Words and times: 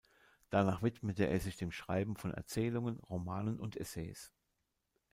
Danach 0.49 0.81
widmete 0.81 1.27
er 1.27 1.39
sich 1.39 1.57
dem 1.57 1.71
Schreiben 1.71 2.15
von 2.17 2.33
Erzählungen, 2.33 2.97
Romanen 3.01 3.59
und 3.59 3.75
Essays. 3.77 4.31